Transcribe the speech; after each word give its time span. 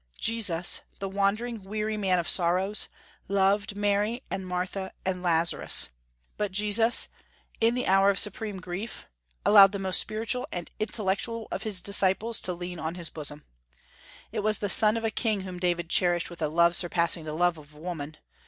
Jesus 0.19 0.81
the 0.97 1.07
wandering, 1.07 1.63
weary 1.63 1.95
Man 1.95 2.17
of 2.17 2.27
Sorrows 2.27 2.87
loved 3.27 3.77
Mary 3.77 4.23
and 4.31 4.47
Martha 4.47 4.93
and 5.05 5.21
Lazarus; 5.21 5.89
but 6.37 6.51
Jesus, 6.51 7.07
in 7.59 7.75
the 7.75 7.85
hour 7.85 8.09
of 8.09 8.17
supreme 8.17 8.59
grief, 8.59 9.05
allowed 9.45 9.73
the 9.73 9.77
most 9.77 10.01
spiritual 10.01 10.47
and 10.51 10.71
intellectual 10.79 11.47
of 11.51 11.61
his 11.61 11.81
disciples 11.81 12.41
to 12.41 12.53
lean 12.53 12.79
on 12.79 12.95
his 12.95 13.11
bosom. 13.11 13.45
It 14.31 14.39
was 14.39 14.57
the 14.57 14.69
son 14.69 14.97
of 14.97 15.03
a 15.03 15.11
king 15.11 15.41
whom 15.41 15.59
David 15.59 15.87
cherished 15.87 16.31
with 16.31 16.41
a 16.41 16.47
love 16.47 16.75
surpassing 16.75 17.23
the 17.23 17.33
love 17.35 17.59
of 17.59 17.75
woman. 17.75 18.17